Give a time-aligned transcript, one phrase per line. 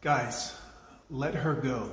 [0.00, 0.54] Guys,
[1.10, 1.90] let her go.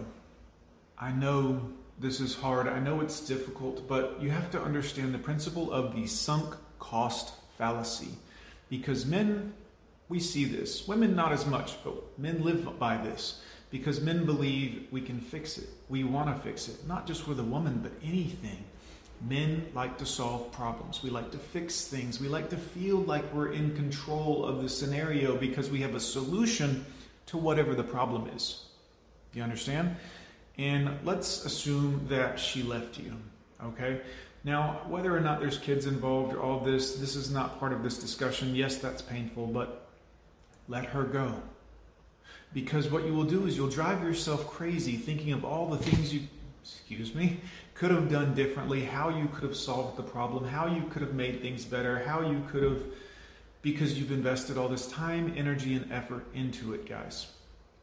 [0.96, 2.67] I know this is hard.
[2.67, 7.33] I know it's difficult, but you have to understand the principle of the sunk cost
[7.58, 8.12] fallacy.
[8.70, 9.55] Because men,
[10.07, 10.88] we see this.
[10.88, 13.41] Women, not as much, but men live by this.
[13.71, 15.68] Because men believe we can fix it.
[15.90, 16.88] We want to fix it.
[16.88, 18.64] Not just with a woman, but anything.
[19.28, 21.02] Men like to solve problems.
[21.02, 22.20] We like to fix things.
[22.20, 26.00] We like to feel like we're in control of the scenario because we have a
[26.00, 26.86] solution
[27.28, 28.65] to whatever the problem is.
[29.34, 29.96] You understand?
[30.57, 33.13] And let's assume that she left you.
[33.63, 34.01] Okay?
[34.43, 37.84] Now, whether or not there's kids involved or all this, this is not part of
[37.84, 38.55] this discussion.
[38.55, 39.88] Yes, that's painful, but
[40.67, 41.41] let her go.
[42.53, 46.13] Because what you will do is you'll drive yourself crazy thinking of all the things
[46.13, 46.21] you,
[46.63, 47.41] excuse me,
[47.73, 51.13] could have done differently, how you could have solved the problem, how you could have
[51.13, 52.81] made things better, how you could have,
[53.65, 57.31] because you've invested all this time, energy, and effort into it, guys.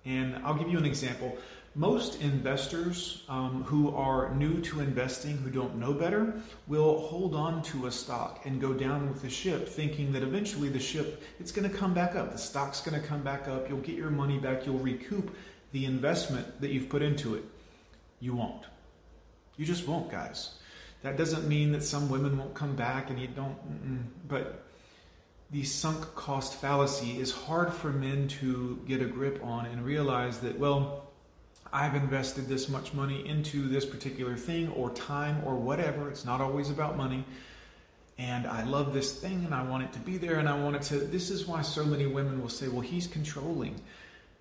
[0.05, 1.37] And I'll give you an example.
[1.75, 7.65] Most investors um, who are new to investing, who don't know better, will hold on
[7.65, 11.51] to a stock and go down with the ship, thinking that eventually the ship it's
[11.51, 12.31] going to come back up.
[12.31, 13.69] The stock's going to come back up.
[13.69, 14.65] You'll get your money back.
[14.65, 15.35] You'll recoup
[15.73, 17.43] the investment that you've put into it.
[18.21, 18.67] You won't.
[19.57, 20.55] You just won't, guys.
[21.03, 23.57] That doesn't mean that some women won't come back and you don't.
[24.29, 24.63] But
[25.53, 30.41] the sunk cost fallacy is hard for men to get a grip on and realize
[30.41, 31.13] that well
[31.73, 36.11] I've invested this much money into this particular thing or time or whatever.
[36.11, 37.25] It's not always about money.
[38.19, 40.77] And I love this thing and I want it to be there and I want
[40.77, 40.99] it to.
[40.99, 43.81] This is why so many women will say, well, he's controlling.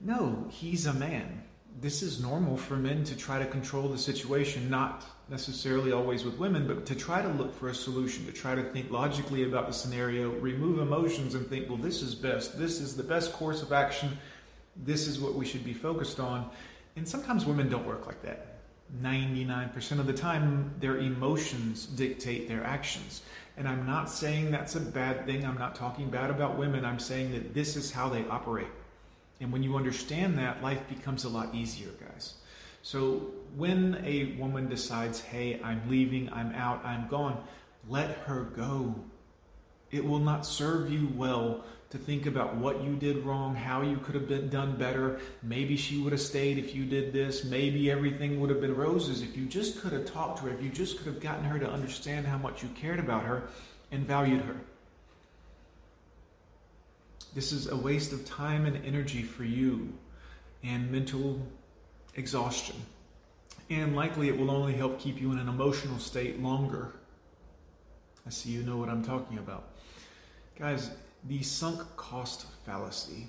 [0.01, 1.43] No, he's a man.
[1.79, 6.37] This is normal for men to try to control the situation, not necessarily always with
[6.37, 9.67] women, but to try to look for a solution, to try to think logically about
[9.67, 12.59] the scenario, remove emotions and think, well, this is best.
[12.59, 14.17] This is the best course of action.
[14.75, 16.49] This is what we should be focused on
[16.95, 18.47] and sometimes women don't work like that.
[19.01, 23.21] 99% of the time, their emotions dictate their actions.
[23.55, 25.45] And I'm not saying that's a bad thing.
[25.45, 26.83] I'm not talking bad about women.
[26.83, 28.67] I'm saying that this is how they operate.
[29.41, 32.35] And when you understand that, life becomes a lot easier, guys.
[32.83, 37.43] So when a woman decides, hey, I'm leaving, I'm out, I'm gone,
[37.89, 38.95] let her go.
[39.89, 43.97] It will not serve you well to think about what you did wrong, how you
[43.97, 45.19] could have been done better.
[45.43, 47.43] Maybe she would have stayed if you did this.
[47.43, 50.63] Maybe everything would have been roses if you just could have talked to her, if
[50.63, 53.49] you just could have gotten her to understand how much you cared about her
[53.91, 54.55] and valued her.
[57.33, 59.93] This is a waste of time and energy for you
[60.63, 61.41] and mental
[62.15, 62.75] exhaustion.
[63.69, 66.93] And likely it will only help keep you in an emotional state longer.
[68.27, 69.69] I see you know what I'm talking about.
[70.59, 70.91] Guys,
[71.27, 73.27] the sunk cost fallacy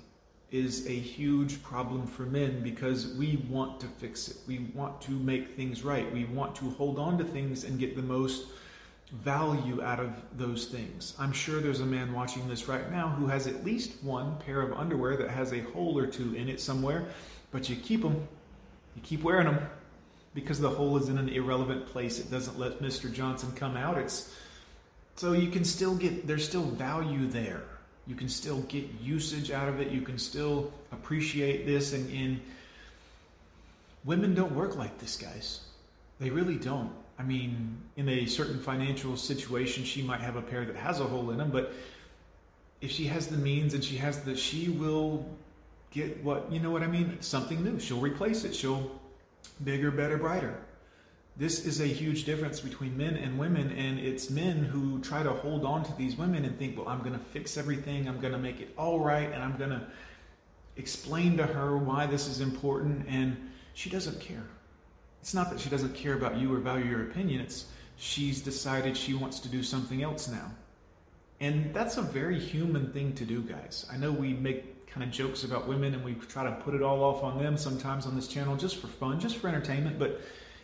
[0.51, 4.37] is a huge problem for men because we want to fix it.
[4.49, 6.13] We want to make things right.
[6.13, 8.47] We want to hold on to things and get the most
[9.13, 11.15] value out of those things.
[11.19, 14.63] I'm sure there's a man watching this right now who has at least one pair
[14.63, 17.07] of underwear that has a hole or two in it somewhere,
[17.51, 18.27] but you keep them.
[18.97, 19.69] You keep wearing them
[20.35, 22.19] because the hole is in an irrelevant place.
[22.19, 23.13] It doesn't let Mr.
[23.13, 23.99] Johnson come out.
[23.99, 24.35] It's
[25.17, 27.63] so you can still get there's still value there
[28.07, 29.91] you can still get usage out of it.
[29.91, 31.93] You can still appreciate this.
[31.93, 32.41] And, in
[34.05, 35.61] women don't work like this, guys.
[36.19, 36.93] They really don't.
[37.19, 41.05] I mean, in a certain financial situation, she might have a pair that has a
[41.05, 41.73] hole in them, but
[42.81, 45.27] if she has the means and she has the, she will
[45.91, 47.19] get what, you know what I mean?
[47.21, 47.79] Something new.
[47.79, 48.55] She'll replace it.
[48.55, 48.91] She'll
[49.63, 50.59] bigger, better, brighter.
[51.37, 55.31] This is a huge difference between men and women, and it's men who try to
[55.31, 58.35] hold on to these women and think, well, I'm going to fix everything, I'm going
[58.35, 59.87] to make it all right, and I'm going to
[60.77, 64.45] explain to her why this is important, and she doesn't care.
[65.23, 67.67] It's not that she doesn't care about you or value your opinion, it's
[67.97, 70.51] she's decided she wants to do something else now.
[71.41, 73.87] And that's a very human thing to do, guys.
[73.91, 76.83] I know we make kind of jokes about women and we try to put it
[76.83, 80.21] all off on them sometimes on this channel just for fun, just for entertainment, but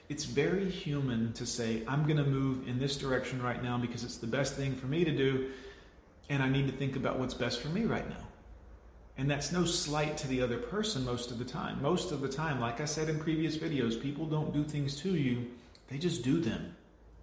[0.09, 4.05] it's very human to say, I'm going to move in this direction right now because
[4.05, 5.51] it's the best thing for me to do,
[6.29, 8.27] and I need to think about what's best for me right now.
[9.19, 11.83] And that's no slight to the other person most of the time.
[11.83, 15.17] Most of the time, like I said in previous videos, people don't do things to
[15.17, 15.51] you,
[15.89, 16.77] they just do them.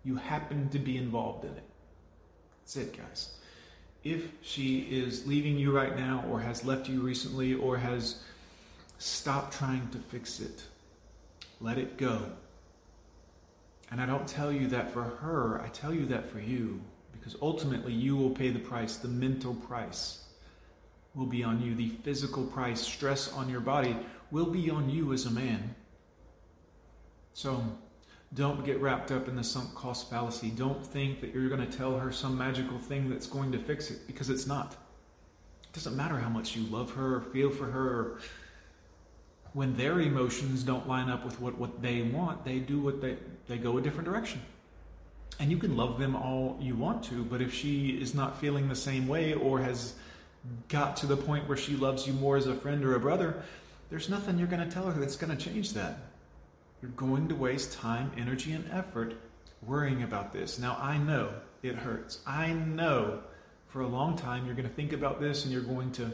[0.03, 1.63] You happen to be involved in it.
[2.59, 3.35] That's it, guys.
[4.03, 8.21] If she is leaving you right now, or has left you recently, or has
[8.97, 10.63] stopped trying to fix it,
[11.61, 12.23] let it go.
[13.89, 16.81] And I don't tell you that for her, I tell you that for you,
[17.13, 18.97] because ultimately you will pay the price.
[18.97, 20.24] The mental price
[21.15, 23.95] will be on you, the physical price, stress on your body
[24.31, 25.75] will be on you as a man.
[27.33, 27.63] So
[28.33, 30.49] don't get wrapped up in the sunk cost fallacy.
[30.49, 33.91] Don't think that you're going to tell her some magical thing that's going to fix
[33.91, 34.73] it because it's not.
[35.63, 37.87] It doesn't matter how much you love her or feel for her.
[37.87, 38.19] Or
[39.53, 43.17] when their emotions don't line up with what, what they want, they do what they,
[43.47, 44.41] they go a different direction.
[45.39, 48.69] And you can love them all you want to, but if she is not feeling
[48.69, 49.93] the same way or has
[50.67, 53.43] got to the point where she loves you more as a friend or a brother,
[53.89, 55.99] there's nothing you're going to tell her that's going to change that.
[56.81, 59.15] You're going to waste time, energy, and effort
[59.65, 60.59] worrying about this.
[60.59, 61.33] Now, I know
[61.63, 62.19] it hurts.
[62.25, 63.21] I know
[63.67, 66.11] for a long time you're going to think about this and you're going to.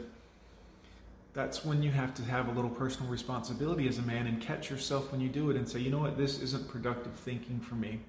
[1.34, 4.70] That's when you have to have a little personal responsibility as a man and catch
[4.70, 7.74] yourself when you do it and say, you know what, this isn't productive thinking for
[7.74, 8.00] me.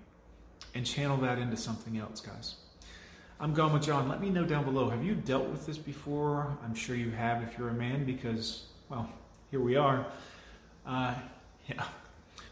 [0.75, 2.55] And channel that into something else, guys.
[3.43, 4.07] I'm Gone with John.
[4.07, 4.89] Let me know down below.
[4.89, 6.57] Have you dealt with this before?
[6.63, 9.09] I'm sure you have if you're a man, because, well,
[9.51, 10.05] here we are.
[10.85, 11.13] Uh,
[11.67, 11.83] yeah.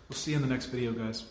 [0.10, 1.24] We'll see you in the next video, guys.